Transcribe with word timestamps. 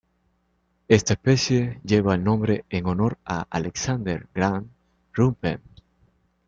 Esta 0.87 1.13
especie 1.13 1.79
lleva 1.83 2.15
el 2.15 2.23
nombre 2.23 2.65
en 2.71 2.87
honor 2.87 3.19
a 3.23 3.41
Alexander 3.51 4.27
Grant 4.33 4.67
Ruthven. 5.13 5.61